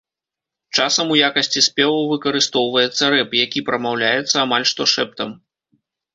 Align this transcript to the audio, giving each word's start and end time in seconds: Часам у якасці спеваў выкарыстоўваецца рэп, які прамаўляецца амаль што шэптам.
Часам 0.77 1.11
у 1.15 1.17
якасці 1.27 1.63
спеваў 1.67 2.07
выкарыстоўваецца 2.13 3.03
рэп, 3.17 3.29
які 3.45 3.65
прамаўляецца 3.69 4.35
амаль 4.47 4.69
што 4.73 4.91
шэптам. 4.95 5.29